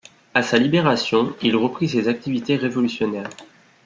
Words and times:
À 0.33 0.41
sa 0.41 0.57
libération, 0.57 1.35
il 1.43 1.55
reprit 1.55 1.87
ses 1.87 2.07
activités 2.07 2.55
révolutionnaires. 2.55 3.29